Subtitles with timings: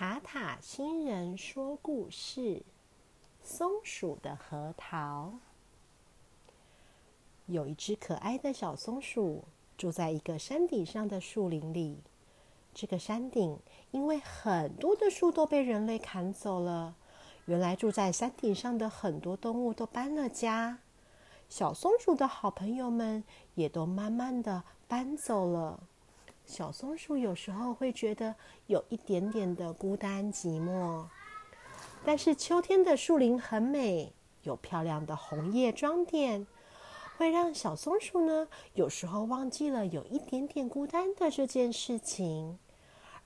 [0.00, 2.62] 塔塔星人说故事：
[3.42, 5.32] 松鼠的核桃。
[7.46, 9.42] 有一只可爱的小松鼠
[9.76, 11.98] 住在一个山顶上的树林里。
[12.72, 13.58] 这个山顶
[13.90, 16.94] 因为很多的树都被人类砍走了，
[17.46, 20.78] 原来住在山顶上的很多动物都搬了家，
[21.48, 23.24] 小松鼠的好朋友们
[23.56, 25.80] 也都慢慢的搬走了。
[26.48, 28.34] 小松鼠有时候会觉得
[28.68, 31.04] 有一点点的孤单寂寞，
[32.06, 36.46] 但是秋天的树林很美，有漂亮的红叶装点，
[37.18, 42.58] 会让小松鼠呢有时候忘记了有一点点孤单的这件事情。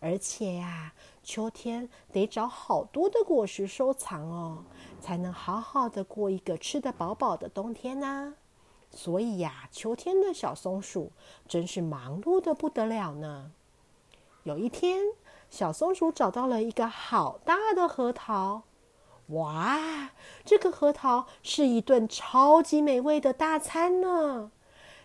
[0.00, 4.64] 而且呀，秋天得找好多的果实收藏哦，
[5.00, 8.34] 才能好好的过一个吃得饱饱的冬天呢。
[8.94, 11.12] 所以呀，秋天的小松鼠
[11.48, 13.52] 真是忙碌的不得了呢。
[14.44, 15.00] 有一天，
[15.50, 18.62] 小松鼠找到了一个好大的核桃，
[19.28, 20.10] 哇，
[20.44, 24.50] 这个核桃是一顿超级美味的大餐呢。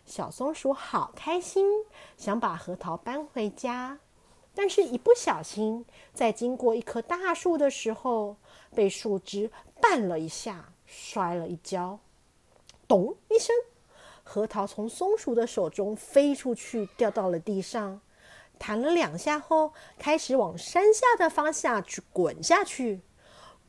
[0.05, 1.66] 小松鼠好开心，
[2.17, 3.99] 想把核桃搬回家，
[4.53, 8.35] 但是一不小心，在经过一棵大树的时候，
[8.75, 9.49] 被树枝
[9.81, 11.99] 绊了一下，摔了一跤，
[12.88, 13.55] 咚一声。
[14.30, 18.02] 核桃从松鼠的手中飞出去，掉到了地上，
[18.59, 23.00] 弹了两下后，开始往山下的方向去滚下去。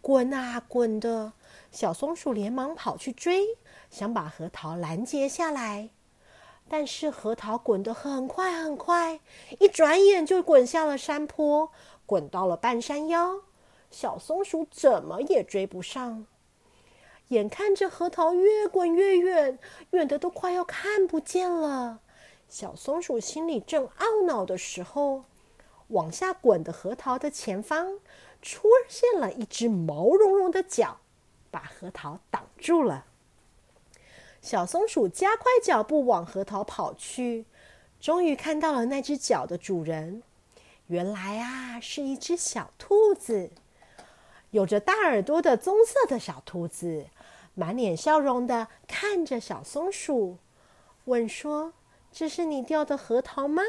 [0.00, 1.32] 滚啊滚的，
[1.70, 3.46] 小松鼠连忙跑去追，
[3.88, 5.90] 想把核桃拦截下来。
[6.68, 9.20] 但是核桃滚得很快很快，
[9.60, 11.70] 一转眼就滚下了山坡，
[12.04, 13.42] 滚到了半山腰。
[13.92, 16.26] 小松鼠怎么也追不上。
[17.28, 19.58] 眼看着核桃越滚越远，
[19.90, 22.00] 远的都快要看不见了。
[22.48, 25.24] 小松鼠心里正懊恼的时候，
[25.88, 27.98] 往下滚的核桃的前方
[28.40, 31.00] 出现了一只毛茸茸的脚，
[31.50, 33.04] 把核桃挡住了。
[34.40, 37.44] 小松鼠加快脚步往核桃跑去，
[38.00, 40.22] 终于看到了那只脚的主人。
[40.86, 43.50] 原来啊，是一只小兔子，
[44.52, 47.08] 有着大耳朵的棕色的小兔子。
[47.58, 50.38] 满脸笑容的看着小松鼠，
[51.06, 51.72] 问说
[52.12, 53.64] ：“这是你掉的核桃吗？”“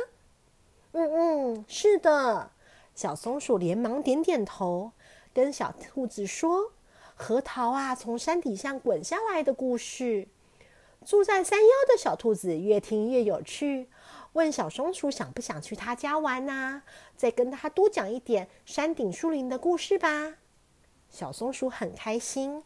[0.94, 2.52] 嗯嗯，是的。”
[2.94, 4.92] 小松鼠连忙点点头，
[5.34, 6.72] 跟小兔子说
[7.18, 10.28] ：“核桃啊，从山底下滚下来的故事。”
[11.04, 13.90] 住在山腰的小兔子越听越有趣，
[14.34, 16.84] 问小松鼠想不想去他家玩呢？
[17.16, 20.36] 再跟他多讲一点山顶树林的故事吧。
[21.10, 22.64] 小松鼠很开心。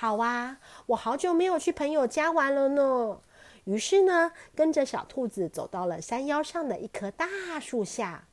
[0.00, 3.20] 好啊，我好久没有去朋友家玩了呢。
[3.64, 7.26] 于是呢，跟着小兔子走到了山腰上的一棵大
[7.58, 8.28] 树下。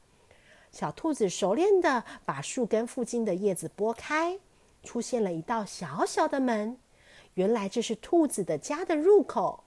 [0.72, 4.38] 小兔子熟练的把树根附近的叶子拨开，
[4.84, 6.78] 出现了一道小小的门。
[7.34, 9.64] 原来这是兔子的家的入口。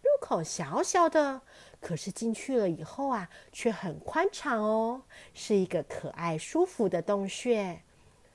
[0.00, 1.40] 入口小小的，
[1.80, 5.02] 可是进去了以后啊，却很宽敞哦，
[5.34, 7.82] 是一个可爱舒服的洞穴。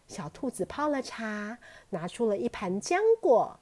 [0.07, 1.57] 小兔子泡了茶，
[1.89, 3.59] 拿出了一盘浆果。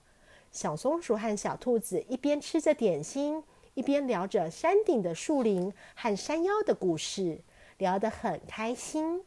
[0.52, 7.42] 小松鼠和小兔子一边吃着点心，一边聊着山顶的树林和山腰的故事，
[7.78, 9.24] 聊得很开心。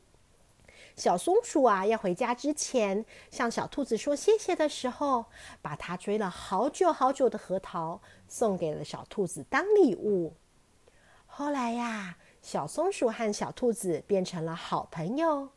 [0.96, 5.26] 小松鼠啊，要回家之前向小兔子说谢谢的时候，
[5.60, 10.34] 把它追了好久好久的核桃送给了小兔子当礼物。
[11.26, 15.50] 后来呀，小松鼠和小兔子变成了好朋友。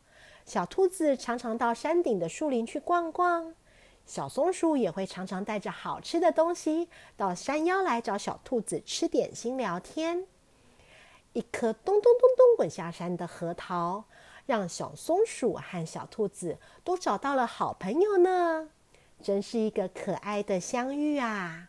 [0.44, 3.54] 小兔子常常到山顶的树林去逛逛，
[4.04, 10.26] 小松鼠也会常常带着好吃的东西到山腰来找小兔子吃点心、聊天。
[11.32, 14.04] 一颗咚咚咚咚滚下山的核桃，
[14.44, 18.68] 让小松鼠和小兔子都找到了好朋友呢，
[19.22, 21.68] 真是一个可爱的相遇啊！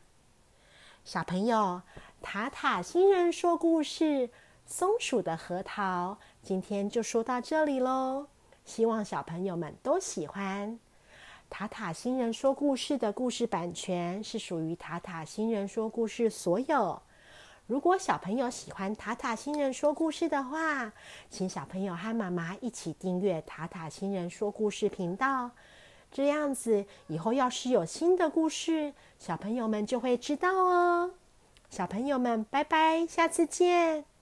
[1.05, 1.81] 小朋友，
[2.21, 4.03] 塔塔星人说故事
[4.65, 8.27] 《松鼠的核桃》，今天就说到这里喽。
[8.65, 10.79] 希望小朋友们都喜欢
[11.49, 17.01] 塔塔星人说故事的故事版权是属于塔塔星人说故事所有。
[17.67, 20.91] 如果小朋友喜欢塔塔星人说故事的话，
[21.29, 25.51] 请小朋友和妈妈一起订阅塔塔星人说故事频道，
[26.11, 31.11] 这样子以后要是有新的故事，小朋友们就会知道哦。
[31.69, 34.12] 小朋友们，拜拜，下次见。